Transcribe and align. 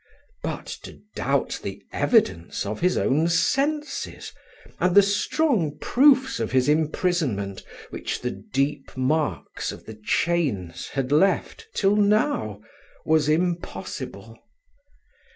But 0.41 0.65
to 0.81 0.99
doubt 1.15 1.59
the 1.61 1.79
evidence 1.93 2.65
of 2.65 2.79
his 2.79 2.97
own 2.97 3.27
senses, 3.27 4.31
and 4.79 4.95
the 4.95 5.03
strong 5.03 5.77
proofs 5.79 6.39
of 6.39 6.53
his 6.53 6.67
imprisonment, 6.67 7.61
which 7.91 8.21
the 8.21 8.31
deep 8.31 8.97
marks 8.97 9.71
of 9.71 9.85
the 9.85 9.93
chains 10.03 10.87
had 10.87 11.11
left 11.11 11.67
till 11.75 11.95
now, 11.95 12.61
was 13.05 13.29
impossible. 13.29 14.39